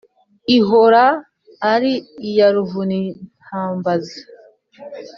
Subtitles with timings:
[0.57, 1.03] Ihora
[1.73, 1.93] ari
[2.27, 4.19] iya Ruvunintabaza